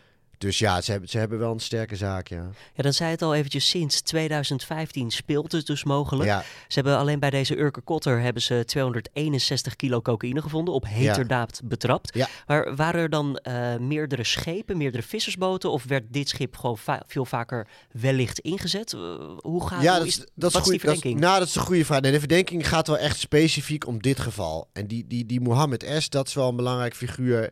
dus 0.43 0.59
ja, 0.59 0.81
ze 0.81 0.91
hebben, 0.91 1.09
ze 1.09 1.17
hebben 1.17 1.39
wel 1.39 1.51
een 1.51 1.59
sterke 1.59 1.95
zaak, 1.95 2.27
ja. 2.27 2.49
Ja, 2.73 2.83
dan 2.83 2.93
zei 2.93 3.11
het 3.11 3.21
al 3.21 3.35
eventjes, 3.35 3.69
sinds 3.69 4.01
2015 4.01 5.11
speelt 5.11 5.51
het 5.51 5.65
dus 5.65 5.83
mogelijk. 5.83 6.29
Ja. 6.29 6.43
Ze 6.67 6.73
hebben 6.79 6.97
alleen 6.97 7.19
bij 7.19 7.29
deze 7.29 7.59
Urker 7.59 7.81
Kotter 7.81 8.19
hebben 8.19 8.41
ze 8.41 8.63
261 8.65 9.75
kilo 9.75 10.01
cocaïne 10.01 10.41
gevonden, 10.41 10.73
op 10.73 10.85
heterdaad 10.87 11.59
ja. 11.61 11.67
betrapt. 11.67 12.15
Ja. 12.15 12.27
Maar 12.47 12.75
waren 12.75 13.01
er 13.01 13.09
dan 13.09 13.39
uh, 13.47 13.75
meerdere 13.77 14.23
schepen, 14.23 14.77
meerdere 14.77 15.03
vissersboten, 15.03 15.71
of 15.71 15.83
werd 15.83 16.03
dit 16.09 16.29
schip 16.29 16.55
gewoon 16.55 16.77
va 16.77 17.03
veel 17.07 17.25
vaker 17.25 17.67
wellicht 17.91 18.39
ingezet? 18.39 18.93
Uh, 18.93 18.99
hoe 19.39 19.67
gaat 19.67 19.81
ja, 19.81 19.89
hoe 19.89 19.99
dat 19.99 20.07
is, 20.07 20.17
dat 20.35 20.51
is 20.51 20.59
wat 20.59 20.69
is? 20.69 20.81
Dat, 20.81 21.03
nou, 21.03 21.39
dat 21.39 21.47
is 21.47 21.55
een 21.55 21.61
goede 21.61 21.85
vraag. 21.85 22.01
Nee, 22.01 22.11
de 22.11 22.19
verdenking 22.19 22.67
gaat 22.67 22.87
wel 22.87 22.97
echt 22.97 23.17
specifiek 23.17 23.87
om 23.87 24.01
dit 24.01 24.19
geval. 24.19 24.69
En 24.73 24.87
die, 24.87 25.07
die, 25.07 25.25
die 25.25 25.41
Mohammed 25.41 25.85
S., 25.97 26.09
dat 26.09 26.27
is 26.27 26.33
wel 26.33 26.49
een 26.49 26.55
belangrijk 26.55 26.95
figuur 26.95 27.51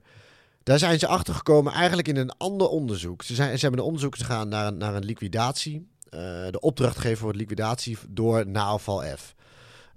daar 0.64 0.80
zijn 0.80 1.00
ze 1.00 1.08
achter 1.08 1.34
gekomen 1.34 1.74
eigenlijk 1.74 2.08
in 2.08 2.18
een 2.18 2.38
ander 2.38 2.68
onderzoek. 2.68 3.24
Ze, 3.24 3.36
zijn, 3.36 3.56
ze 3.56 3.62
hebben 3.62 3.80
een 3.80 3.86
onderzoek 3.86 4.18
gegaan 4.18 4.50
naar 4.50 4.68
een, 4.68 4.78
naar 4.78 4.96
een 4.96 5.06
liquidatie. 5.06 5.90
Uh, 6.14 6.20
de 6.50 6.60
opdrachtgever 6.60 7.18
voor 7.18 7.32
de 7.32 7.38
liquidatie 7.38 7.98
door 8.10 8.48
Naafval 8.48 9.02
F. 9.18 9.36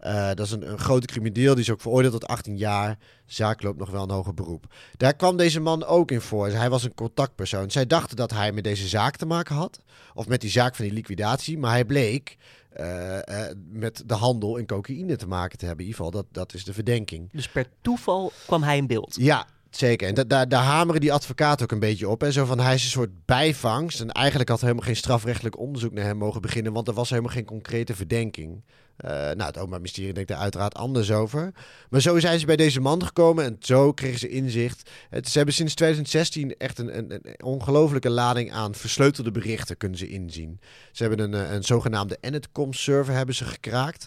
Uh, 0.04 0.26
dat 0.26 0.40
is 0.40 0.50
een, 0.50 0.71
een, 0.71 0.78
grote 0.78 1.06
crimineel, 1.06 1.54
die 1.54 1.62
is 1.62 1.71
ook 1.71 1.80
veroordeeld 1.80 2.12
tot 2.12 2.26
18 2.26 2.56
jaar. 2.56 2.99
De 3.26 3.33
zaak 3.33 3.62
loopt 3.62 3.78
nog 3.78 3.90
wel 3.90 4.02
een 4.02 4.11
hoger 4.11 4.35
beroep. 4.35 4.75
Daar 4.97 5.14
kwam 5.14 5.37
deze 5.37 5.61
man 5.61 5.85
ook 5.85 6.11
in 6.11 6.21
voor. 6.21 6.49
Hij 6.49 6.71
was 6.71 6.85
een 6.85 6.94
contactpersoon. 6.94 7.71
Zij 7.71 7.87
dachten 7.87 8.16
dat 8.16 8.30
hij 8.30 8.52
met 8.52 8.64
deze 8.64 8.88
zaak 8.88 9.16
te 9.16 9.26
maken 9.26 9.54
had. 9.54 9.80
Of 10.14 10.28
met 10.28 10.40
die 10.40 10.50
zaak 10.50 10.75
van 10.75 10.85
die 10.85 10.94
liquidatie. 10.94 11.59
Maar 11.59 11.71
hij 11.71 11.85
bleek 11.85 12.37
uh, 12.80 13.14
uh, 13.14 13.44
met 13.71 14.02
de 14.06 14.14
handel 14.14 14.56
in 14.56 14.66
cocaïne 14.66 15.16
te 15.16 15.26
maken 15.26 15.59
te 15.59 15.66
hebben. 15.66 15.85
In 15.85 15.90
ieder 15.90 16.04
geval, 16.04 16.23
dat, 16.23 16.35
dat 16.35 16.54
is 16.54 16.64
de 16.64 16.73
verdenking. 16.73 17.28
Dus 17.33 17.49
per 17.49 17.66
toeval 17.80 18.33
kwam 18.47 18.62
hij 18.62 18.76
in 18.76 18.87
beeld? 18.87 19.16
Ja, 19.18 19.47
Zeker. 19.76 20.09
En 20.09 20.28
daar 20.28 20.49
da 20.49 20.61
hameren 20.61 21.00
die 21.00 21.12
advocaat 21.12 21.62
ook 21.62 21.73
een 21.73 21.78
beetje 21.78 22.09
op. 22.09 22.23
En 22.23 22.33
zo 22.33 22.45
van 22.45 22.61
hij 22.61 22.75
is 22.75 22.85
een 22.85 22.90
soort 22.90 23.25
bijvangst. 23.25 24.00
En 24.00 24.11
eigenlijk 24.11 24.49
had 24.49 24.61
helemaal 24.61 24.83
geen 24.83 24.97
strafrechtelijk 24.97 25.59
onderzoek 25.59 25.93
naar 25.93 26.04
hem 26.04 26.16
mogen 26.16 26.40
beginnen. 26.40 26.73
Want 26.73 26.88
er 26.88 26.95
was 26.95 27.11
helemaal 27.11 27.33
geen 27.33 27.45
concrete 27.45 27.95
verdenking. 27.95 28.62
Uh, 29.04 29.11
nou, 29.11 29.43
het 29.43 29.57
Openbaar 29.57 29.81
Ministerie 29.81 30.12
denkt 30.12 30.31
er 30.31 30.37
uiteraard 30.37 30.75
anders 30.75 31.11
over. 31.11 31.52
Maar 31.90 32.00
zo 32.00 32.19
zijn 32.19 32.38
ze 32.38 32.47
bij 32.47 32.57
deze 32.57 32.81
man 32.81 33.04
gekomen 33.04 33.45
en 33.45 33.57
zo 33.61 33.93
kregen 33.93 34.19
ze 34.19 34.28
inzicht. 34.28 34.90
Het, 35.11 35.28
ze 35.28 35.37
hebben 35.37 35.54
sinds 35.54 35.75
2016 35.75 36.57
echt 36.57 36.78
een, 36.78 36.99
een, 36.99 37.12
een 37.12 37.45
ongelofelijke 37.45 38.11
lading 38.11 38.52
aan 38.52 38.75
versleutelde 38.75 39.31
berichten 39.31 39.76
kunnen 39.76 39.99
ze 39.99 40.09
inzien. 40.09 40.61
Ze 40.93 41.02
hebben 41.02 41.21
een, 41.21 41.33
een, 41.33 41.54
een 41.54 41.64
zogenaamde 41.64 42.19
Enetcom-server 42.21 43.14
hebben 43.14 43.35
ze 43.35 43.45
gekraakt. 43.45 44.07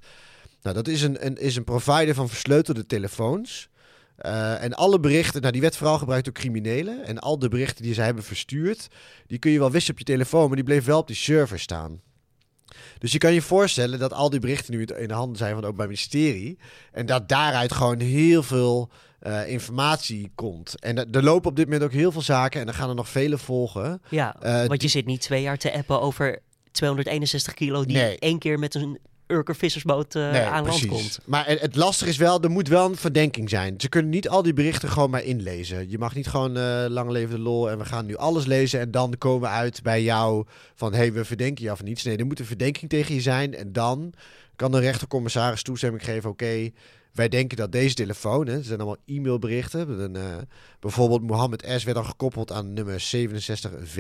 Nou, 0.62 0.76
dat 0.76 0.88
is 0.88 1.02
een, 1.02 1.26
een, 1.26 1.38
is 1.38 1.56
een 1.56 1.64
provider 1.64 2.16
van 2.16 2.30
versleutelde 2.30 2.86
telefoons. 2.86 3.70
Uh, 4.26 4.64
en 4.64 4.74
alle 4.74 5.00
berichten, 5.00 5.42
nou 5.42 5.54
die 5.54 5.62
werd 5.62 5.78
vooral 5.78 5.98
gebruikt 5.98 6.26
door 6.26 6.34
criminelen. 6.34 7.06
En 7.06 7.20
al 7.20 7.40
de 7.40 7.50
berichten 7.50 7.84
die 7.84 7.94
ze 7.94 8.02
hebben 8.02 8.24
verstuurd, 8.24 8.88
die 9.28 9.40
kun 9.40 9.52
je 9.52 9.60
wel 9.60 9.72
wissen 9.72 9.92
op 9.92 10.00
je 10.00 10.06
telefoon, 10.06 10.48
maar 10.48 10.56
die 10.56 10.66
bleef 10.66 10.86
wel 10.86 11.00
op 11.00 11.08
die 11.08 11.16
server 11.16 11.60
staan. 11.60 12.02
Dus 13.00 13.12
je 13.12 13.18
kan 13.18 13.34
je 13.34 13.42
voorstellen 13.42 14.00
dat 14.00 14.14
al 14.14 14.30
die 14.30 14.40
berichten 14.40 14.74
nu 14.74 14.84
in 14.84 15.08
de 15.08 15.14
handen 15.14 15.38
zijn 15.38 15.50
van 15.50 15.58
het 15.58 15.66
Openbaar 15.66 15.88
Ministerie. 15.88 16.60
En 16.92 17.06
dat 17.06 17.30
daaruit 17.30 17.72
gewoon 17.72 18.00
heel 18.00 18.44
veel 18.44 18.90
uh, 19.22 19.50
informatie 19.50 20.32
komt. 20.36 20.80
En 20.80 21.12
er 21.12 21.24
lopen 21.24 21.50
op 21.50 21.56
dit 21.56 21.66
moment 21.66 21.84
ook 21.84 21.92
heel 21.92 22.12
veel 22.12 22.22
zaken 22.22 22.62
en 22.62 22.68
er 22.68 22.74
gaan 22.74 22.90
er 22.90 22.96
nog 22.96 23.10
vele 23.10 23.38
volgen. 23.38 24.02
Ja, 24.10 24.36
uh, 24.44 24.66
want 24.66 24.82
je 24.82 24.88
zit 24.88 25.06
niet 25.06 25.22
twee 25.22 25.42
jaar 25.42 25.58
te 25.58 25.74
appen 25.74 26.02
over 26.02 26.40
261 26.72 27.54
kilo 27.54 27.86
die 27.86 27.98
nee. 27.98 28.20
één 28.20 28.40
keer 28.40 28.60
met 28.60 28.76
een 28.76 29.00
Urker 29.27 29.55
vissersboot 29.55 30.15
uh, 30.15 30.31
nee, 30.31 30.41
aan 30.41 30.63
precies. 30.63 30.86
land 30.86 30.93
komt. 30.93 31.19
Maar 31.25 31.48
het, 31.48 31.75
lastige 31.75 32.10
is 32.10 32.17
wel, 32.17 32.41
er 32.41 32.51
moet 32.51 32.67
wel 32.67 32.89
een 32.89 32.96
verdenking 32.96 33.50
zijn. 33.50 33.74
Ze 33.77 33.89
kunnen 33.89 34.12
niet 34.12 34.29
al 34.29 34.43
die 34.43 34.53
berichten 34.53 34.89
gewoon 34.89 35.10
maar 35.10 35.24
inlezen. 35.24 35.89
Je 35.89 35.98
mag 35.98 36.15
niet 36.15 36.27
gewoon 36.27 36.57
uh, 36.57 36.86
lang 36.88 37.10
leven 37.10 37.36
de 37.36 37.41
lol 37.41 37.69
en 37.69 37.77
we 37.77 37.86
gaan 37.86 38.05
nu 38.05 38.15
alles 38.15 38.46
lezen 38.46 38.79
en 38.79 38.91
dan 38.91 39.17
komen 39.17 39.41
we 39.41 39.55
uit 39.55 39.81
bij 39.84 40.03
jou 40.03 40.46
van 40.75 40.91
hé, 40.91 40.98
hey, 40.98 41.13
we 41.13 41.25
verdenken 41.25 41.63
jou 41.63 41.77
van 41.77 41.88
iets. 41.88 42.03
Nee, 42.03 42.17
er 42.17 42.25
moet 42.25 42.39
een 42.39 42.46
verdenking 42.46 42.89
tegen 42.89 43.15
je 43.15 43.22
zijn 43.22 43.55
en 43.55 43.74
dan 43.74 44.13
kan 44.55 44.72
de 44.72 44.79
rechtercommissaris 44.79 45.63
toestemming 45.63 46.03
geven, 46.03 46.29
oké, 46.29 46.43
okay, 46.43 46.74
wij 47.18 47.30
denken 47.30 47.58
dat 47.58 47.72
deze 47.72 47.96
telefoon, 47.96 48.48
hè, 48.48 48.54
het 48.54 48.66
zijn 48.66 48.80
allemaal 48.80 48.98
e-mailberichten. 49.06 50.00
Een, 50.00 50.16
uh, 50.16 50.36
bijvoorbeeld 50.80 51.22
Mohammed 51.22 51.64
S. 51.78 51.84
werd 51.84 51.96
dan 51.96 52.06
gekoppeld 52.06 52.52
aan 52.52 52.74
nummer 52.74 53.00
67V. 53.16 53.98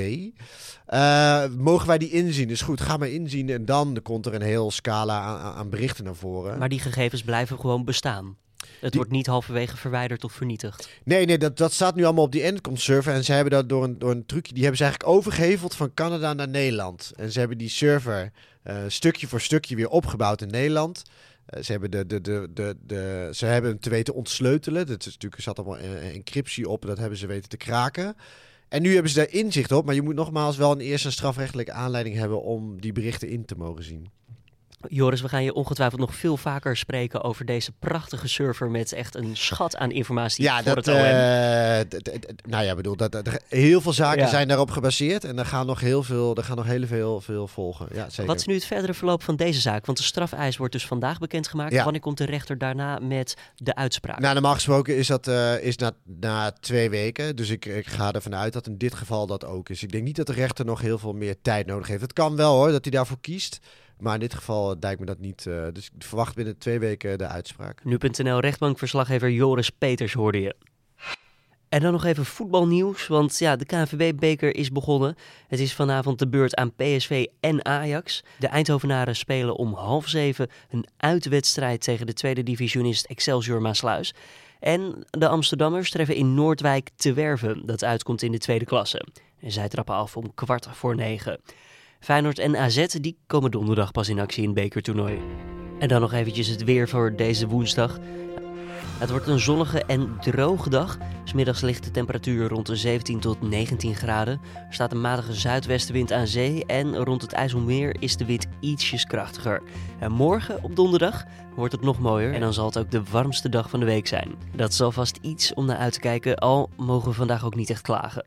Uh, 0.89 1.45
mogen 1.57 1.87
wij 1.87 1.97
die 1.97 2.11
inzien? 2.11 2.47
Dus 2.47 2.61
goed, 2.61 2.81
ga 2.81 2.97
maar 2.97 3.09
inzien. 3.09 3.49
En 3.49 3.65
dan 3.65 3.99
komt 4.03 4.25
er 4.25 4.33
een 4.33 4.41
heel 4.41 4.71
scala 4.71 5.21
aan, 5.21 5.55
aan 5.55 5.69
berichten 5.69 6.03
naar 6.03 6.15
voren. 6.15 6.57
Maar 6.57 6.69
die 6.69 6.79
gegevens 6.79 7.23
blijven 7.23 7.59
gewoon 7.59 7.85
bestaan. 7.85 8.37
Het 8.57 8.91
die... 8.91 8.91
wordt 9.01 9.11
niet 9.11 9.27
halverwege 9.27 9.77
verwijderd 9.77 10.23
of 10.23 10.31
vernietigd. 10.31 10.89
Nee, 11.03 11.25
nee 11.25 11.37
dat, 11.37 11.57
dat 11.57 11.73
staat 11.73 11.95
nu 11.95 12.03
allemaal 12.03 12.23
op 12.23 12.31
die 12.31 12.43
Endcom 12.43 12.77
server. 12.77 13.13
En 13.13 13.23
ze 13.23 13.33
hebben 13.33 13.51
dat 13.51 13.69
door 13.69 13.83
een, 13.83 13.99
door 13.99 14.11
een 14.11 14.25
trucje, 14.25 14.53
die 14.53 14.61
hebben 14.61 14.77
ze 14.77 14.83
eigenlijk 14.83 15.13
overgeheveld 15.13 15.75
van 15.75 15.93
Canada 15.93 16.33
naar 16.33 16.49
Nederland. 16.49 17.11
En 17.15 17.31
ze 17.31 17.39
hebben 17.39 17.57
die 17.57 17.69
server 17.69 18.31
uh, 18.63 18.75
stukje 18.87 19.27
voor 19.27 19.41
stukje 19.41 19.75
weer 19.75 19.89
opgebouwd 19.89 20.41
in 20.41 20.47
Nederland. 20.47 21.03
Uh, 21.55 21.63
ze 21.63 21.71
hebben, 21.71 21.91
de, 21.91 22.05
de, 22.05 22.21
de, 22.21 22.49
de, 22.53 22.75
de, 22.85 23.29
ze 23.33 23.45
hebben 23.45 23.71
hem 23.71 23.79
te 23.79 23.89
weten 23.89 24.13
ontsleutelen. 24.13 24.87
Dat 24.87 25.05
is 25.05 25.13
natuurlijk, 25.13 25.41
zat 25.41 25.57
allemaal 25.57 25.79
een, 25.79 26.05
een 26.05 26.13
encryptie 26.13 26.69
op. 26.69 26.85
Dat 26.85 26.97
hebben 26.97 27.17
ze 27.17 27.27
weten 27.27 27.49
te 27.49 27.57
kraken. 27.57 28.15
En 28.67 28.81
nu 28.81 28.93
hebben 28.93 29.11
ze 29.11 29.17
daar 29.17 29.31
inzicht 29.31 29.71
op. 29.71 29.85
Maar 29.85 29.95
je 29.95 30.01
moet 30.01 30.15
nogmaals 30.15 30.57
wel 30.57 30.71
een 30.71 30.79
eerste 30.79 31.11
strafrechtelijke 31.11 31.71
aanleiding 31.71 32.15
hebben 32.15 32.41
om 32.41 32.81
die 32.81 32.91
berichten 32.91 33.29
in 33.29 33.45
te 33.45 33.55
mogen 33.55 33.83
zien. 33.83 34.09
Joris, 34.89 35.21
we 35.21 35.29
gaan 35.29 35.43
je 35.43 35.53
ongetwijfeld 35.53 36.01
nog 36.01 36.15
veel 36.15 36.37
vaker 36.37 36.77
spreken 36.77 37.23
over 37.23 37.45
deze 37.45 37.71
prachtige 37.79 38.27
server 38.27 38.69
met 38.69 38.91
echt 38.91 39.15
een 39.15 39.37
schat 39.37 39.77
aan 39.77 39.91
informatie 39.91 40.43
ja, 40.43 40.63
voor 40.63 40.75
dat, 40.75 40.85
het 40.85 40.95
OM. 40.95 41.01
Uh, 41.01 42.41
nou 42.51 42.63
ja, 42.63 42.75
bedoel, 42.75 42.95
dat, 42.95 43.11
dat, 43.11 43.39
heel 43.49 43.81
veel 43.81 43.93
zaken 43.93 44.21
Ja. 44.21 44.27
zijn 44.27 44.47
daarop 44.47 44.71
gebaseerd 44.71 45.23
en 45.23 45.39
er 45.39 45.45
gaan 45.45 45.65
nog 45.65 45.79
heel 45.79 46.03
veel, 46.03 46.35
er 46.35 46.43
gaan 46.43 46.55
nog 46.55 46.65
heel 46.65 46.87
veel, 46.87 47.21
veel 47.21 47.47
volgen. 47.47 47.87
Ja, 47.93 48.09
zeker. 48.09 48.25
Wat 48.25 48.39
is 48.39 48.45
nu 48.45 48.53
het 48.53 48.65
verdere 48.65 48.93
verloop 48.93 49.23
van 49.23 49.35
deze 49.35 49.59
zaak? 49.59 49.85
Want 49.85 49.97
de 49.97 50.03
strafeis 50.03 50.57
wordt 50.57 50.73
dus 50.73 50.87
vandaag 50.87 51.19
bekendgemaakt. 51.19 51.73
Ja. 51.73 51.83
Wanneer 51.83 52.01
komt 52.01 52.17
de 52.17 52.25
rechter 52.25 52.57
daarna 52.57 52.99
met 52.99 53.35
de 53.55 53.75
uitspraak? 53.75 54.19
Nou, 54.19 54.33
normaal 54.33 54.53
gesproken 54.53 54.97
is 54.97 55.07
dat 55.07 55.27
uh, 55.27 55.63
is 55.63 55.75
na, 55.75 55.91
na 56.03 56.51
twee 56.51 56.89
weken. 56.89 57.35
Dus 57.35 57.49
ik, 57.49 57.65
ik 57.65 57.87
ga 57.87 58.11
ervan 58.11 58.35
uit 58.35 58.53
dat 58.53 58.67
in 58.67 58.77
dit 58.77 58.95
geval 58.95 59.27
dat 59.27 59.45
ook 59.45 59.69
is. 59.69 59.83
Ik 59.83 59.91
denk 59.91 60.03
niet 60.03 60.15
dat 60.15 60.27
de 60.27 60.33
rechter 60.33 60.65
nog 60.65 60.81
heel 60.81 60.97
veel 60.97 61.13
meer 61.13 61.35
tijd 61.41 61.65
nodig 61.65 61.87
heeft. 61.87 62.01
Het 62.01 62.13
kan 62.13 62.35
wel 62.35 62.55
hoor, 62.55 62.71
dat 62.71 62.83
hij 62.83 62.91
daarvoor 62.91 63.19
kiest. 63.21 63.59
Maar 63.99 64.13
in 64.13 64.19
dit 64.19 64.33
geval 64.33 64.75
lijkt 64.79 64.99
me 64.99 65.05
dat 65.05 65.19
niet. 65.19 65.45
Uh, 65.45 65.67
dus 65.73 65.85
ik 65.85 66.03
verwacht 66.03 66.35
binnen 66.35 66.57
twee 66.57 66.79
weken 66.79 67.17
de 67.17 67.27
uitspraak. 67.27 67.83
Nu.nl 67.83 68.39
rechtbankverslaggever 68.39 69.31
Joris 69.31 69.69
Peters 69.69 70.13
hoorde 70.13 70.41
je. 70.41 70.55
En 71.69 71.81
dan 71.81 71.91
nog 71.91 72.05
even 72.05 72.25
voetbalnieuws, 72.25 73.07
want 73.07 73.39
ja, 73.39 73.55
de 73.55 73.65
KNVB-beker 73.65 74.55
is 74.55 74.71
begonnen. 74.71 75.15
Het 75.47 75.59
is 75.59 75.73
vanavond 75.73 76.19
de 76.19 76.27
beurt 76.27 76.55
aan 76.55 76.73
PSV 76.75 77.25
en 77.39 77.65
Ajax. 77.65 78.23
De 78.39 78.47
Eindhovenaren 78.47 79.15
spelen 79.15 79.55
om 79.55 79.73
half 79.73 80.07
zeven 80.07 80.49
een 80.69 80.85
uitwedstrijd 80.97 81.81
tegen 81.81 82.05
de 82.05 82.13
tweede 82.13 82.43
divisionist 82.43 83.05
Excelsior 83.05 83.61
Maasluis. 83.61 84.13
En 84.59 85.05
de 85.09 85.27
Amsterdammers 85.27 85.91
treffen 85.91 86.15
in 86.15 86.33
Noordwijk 86.33 86.89
te 86.95 87.13
Werven, 87.13 87.65
dat 87.65 87.83
uitkomt 87.83 88.21
in 88.21 88.31
de 88.31 88.37
tweede 88.37 88.65
klasse. 88.65 89.05
En 89.39 89.51
zij 89.51 89.69
trappen 89.69 89.95
af 89.95 90.17
om 90.17 90.33
kwart 90.33 90.67
voor 90.71 90.95
negen. 90.95 91.39
Feyenoord 91.99 92.39
en 92.39 92.57
AZ 92.57 92.85
die 92.85 93.17
komen 93.27 93.51
donderdag 93.51 93.91
pas 93.91 94.09
in 94.09 94.19
actie 94.19 94.43
in 94.43 94.49
het 94.49 94.59
bekertoernooi. 94.59 95.19
En 95.79 95.87
dan 95.87 96.01
nog 96.01 96.13
eventjes 96.13 96.47
het 96.47 96.63
weer 96.63 96.89
voor 96.89 97.15
deze 97.15 97.47
woensdag. 97.47 97.99
Het 98.99 99.09
wordt 99.09 99.27
een 99.27 99.39
zonnige 99.39 99.83
en 99.83 100.17
droge 100.19 100.69
dag. 100.69 100.97
Smiddags 101.23 101.61
ligt 101.61 101.83
de 101.83 101.91
temperatuur 101.91 102.47
rond 102.47 102.65
de 102.65 102.75
17 102.75 103.19
tot 103.19 103.41
19 103.41 103.95
graden. 103.95 104.41
Er 104.53 104.73
staat 104.73 104.91
een 104.91 105.01
matige 105.01 105.33
zuidwestenwind 105.33 106.11
aan 106.11 106.27
zee 106.27 106.65
en 106.65 106.95
rond 106.95 107.21
het 107.21 107.33
IJsselmeer 107.33 107.95
is 107.99 108.17
de 108.17 108.25
wind 108.25 108.45
ietsjes 108.59 109.05
krachtiger. 109.05 109.61
En 109.99 110.11
morgen 110.11 110.63
op 110.63 110.75
donderdag 110.75 111.23
wordt 111.55 111.73
het 111.73 111.81
nog 111.81 111.99
mooier 111.99 112.33
en 112.33 112.39
dan 112.39 112.53
zal 112.53 112.65
het 112.65 112.77
ook 112.77 112.91
de 112.91 113.03
warmste 113.11 113.49
dag 113.49 113.69
van 113.69 113.79
de 113.79 113.85
week 113.85 114.07
zijn. 114.07 114.35
Dat 114.55 114.71
is 114.71 114.81
alvast 114.81 115.17
iets 115.21 115.53
om 115.53 115.65
naar 115.65 115.77
uit 115.77 115.93
te 115.93 115.99
kijken, 115.99 116.35
al 116.35 116.69
mogen 116.77 117.09
we 117.09 117.15
vandaag 117.15 117.45
ook 117.45 117.55
niet 117.55 117.69
echt 117.69 117.81
klagen. 117.81 118.25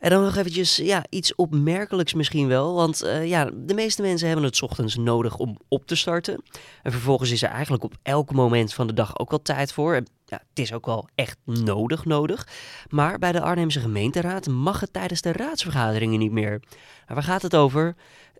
En 0.00 0.10
dan 0.10 0.22
nog 0.22 0.36
eventjes 0.36 0.76
ja, 0.76 1.04
iets 1.08 1.34
opmerkelijks 1.34 2.14
misschien 2.14 2.48
wel. 2.48 2.74
Want 2.74 3.04
uh, 3.04 3.28
ja, 3.28 3.50
de 3.54 3.74
meeste 3.74 4.02
mensen 4.02 4.26
hebben 4.26 4.46
het 4.46 4.62
ochtends 4.62 4.96
nodig 4.96 5.36
om 5.36 5.58
op 5.68 5.86
te 5.86 5.94
starten. 5.94 6.42
En 6.82 6.92
vervolgens 6.92 7.30
is 7.30 7.42
er 7.42 7.48
eigenlijk 7.48 7.84
op 7.84 7.94
elk 8.02 8.32
moment 8.32 8.74
van 8.74 8.86
de 8.86 8.92
dag 8.92 9.18
ook 9.18 9.30
wel 9.30 9.42
tijd 9.42 9.72
voor. 9.72 9.94
Ja, 10.24 10.42
het 10.48 10.58
is 10.58 10.72
ook 10.72 10.86
wel 10.86 11.08
echt 11.14 11.36
nodig 11.44 12.04
nodig. 12.04 12.48
Maar 12.88 13.18
bij 13.18 13.32
de 13.32 13.40
Arnhemse 13.40 13.80
gemeenteraad 13.80 14.46
mag 14.46 14.80
het 14.80 14.92
tijdens 14.92 15.20
de 15.20 15.32
raadsvergaderingen 15.32 16.18
niet 16.18 16.32
meer. 16.32 16.60
Nou, 16.60 17.14
waar 17.14 17.22
gaat 17.22 17.42
het 17.42 17.56
over? 17.56 17.96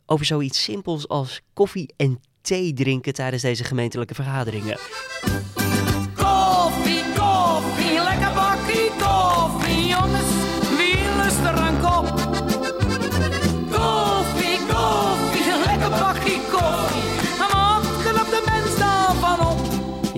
Over 0.06 0.26
zoiets 0.26 0.62
simpels 0.62 1.08
als 1.08 1.40
koffie 1.52 1.94
en 1.96 2.20
thee 2.40 2.72
drinken 2.72 3.12
tijdens 3.12 3.42
deze 3.42 3.64
gemeentelijke 3.64 4.14
vergaderingen. 4.14 4.78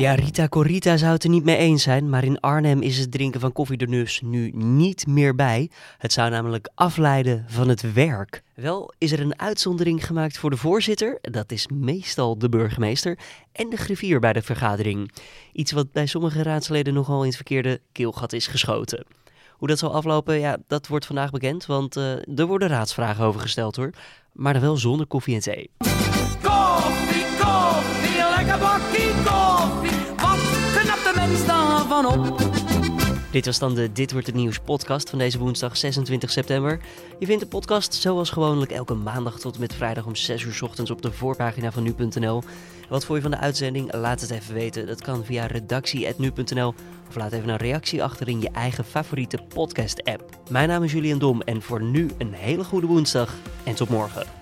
Ja, 0.00 0.14
Rita 0.14 0.48
Corita 0.48 0.96
zou 0.96 1.12
het 1.12 1.24
er 1.24 1.30
niet 1.30 1.44
mee 1.44 1.56
eens 1.56 1.82
zijn, 1.82 2.08
maar 2.08 2.24
in 2.24 2.40
Arnhem 2.40 2.82
is 2.82 2.98
het 2.98 3.10
drinken 3.10 3.40
van 3.40 3.52
koffie 3.52 3.76
er 3.76 3.86
dus 3.86 4.20
nu 4.20 4.50
niet 4.54 5.06
meer 5.06 5.34
bij. 5.34 5.70
Het 5.98 6.12
zou 6.12 6.30
namelijk 6.30 6.68
afleiden 6.74 7.44
van 7.48 7.68
het 7.68 7.92
werk. 7.92 8.42
Wel 8.54 8.92
is 8.98 9.12
er 9.12 9.20
een 9.20 9.38
uitzondering 9.40 10.06
gemaakt 10.06 10.38
voor 10.38 10.50
de 10.50 10.56
voorzitter, 10.56 11.18
dat 11.20 11.52
is 11.52 11.68
meestal 11.68 12.38
de 12.38 12.48
burgemeester, 12.48 13.18
en 13.52 13.70
de 13.70 13.76
griffier 13.76 14.20
bij 14.20 14.32
de 14.32 14.42
vergadering. 14.42 15.12
Iets 15.52 15.72
wat 15.72 15.92
bij 15.92 16.06
sommige 16.06 16.42
raadsleden 16.42 16.94
nogal 16.94 17.20
in 17.20 17.26
het 17.26 17.36
verkeerde 17.36 17.80
keelgat 17.92 18.32
is 18.32 18.46
geschoten. 18.46 19.06
Hoe 19.50 19.68
dat 19.68 19.78
zal 19.78 19.94
aflopen, 19.94 20.38
ja, 20.38 20.56
dat 20.66 20.86
wordt 20.86 21.06
vandaag 21.06 21.30
bekend, 21.30 21.66
want 21.66 21.96
eh, 21.96 22.38
er 22.38 22.46
worden 22.46 22.68
raadsvragen 22.68 23.24
over 23.24 23.40
gesteld 23.40 23.76
hoor. 23.76 23.90
Maar 24.32 24.52
dan 24.52 24.62
wel 24.62 24.76
zonder 24.76 25.06
koffie 25.06 25.34
en 25.34 25.40
thee. 25.40 25.70
Koffie, 26.42 27.24
koffie, 27.40 28.28
lekker 28.36 28.58
bakkie 28.58 29.12
koffie. 29.24 29.89
Dit 33.30 33.46
was 33.46 33.58
dan 33.58 33.74
de 33.74 33.92
Dit 33.92 34.12
Wordt 34.12 34.26
Het 34.26 34.36
Nieuws 34.36 34.58
podcast 34.58 35.10
van 35.10 35.18
deze 35.18 35.38
woensdag 35.38 35.76
26 35.76 36.30
september. 36.30 36.80
Je 37.18 37.26
vindt 37.26 37.42
de 37.42 37.48
podcast 37.48 37.94
zoals 37.94 38.30
gewoonlijk 38.30 38.70
elke 38.70 38.94
maandag 38.94 39.38
tot 39.38 39.54
en 39.54 39.60
met 39.60 39.74
vrijdag 39.74 40.06
om 40.06 40.16
6 40.16 40.42
uur 40.42 40.58
ochtends 40.62 40.90
op 40.90 41.02
de 41.02 41.12
voorpagina 41.12 41.72
van 41.72 41.82
nu.nl. 41.82 42.42
Wat 42.88 43.04
vond 43.04 43.22
je 43.22 43.28
van 43.28 43.38
de 43.38 43.44
uitzending? 43.44 43.94
Laat 43.94 44.20
het 44.20 44.30
even 44.30 44.54
weten. 44.54 44.86
Dat 44.86 45.02
kan 45.02 45.24
via 45.24 45.46
redactie.nu.nl 45.46 46.74
of 47.08 47.14
laat 47.14 47.32
even 47.32 47.48
een 47.48 47.56
reactie 47.56 48.02
achter 48.02 48.28
in 48.28 48.40
je 48.40 48.50
eigen 48.50 48.84
favoriete 48.84 49.38
podcast 49.54 50.04
app. 50.04 50.38
Mijn 50.50 50.68
naam 50.68 50.82
is 50.82 50.92
Julian 50.92 51.18
Dom 51.18 51.40
en 51.40 51.62
voor 51.62 51.82
nu 51.82 52.10
een 52.18 52.32
hele 52.32 52.64
goede 52.64 52.86
woensdag 52.86 53.34
en 53.64 53.74
tot 53.74 53.88
morgen. 53.88 54.39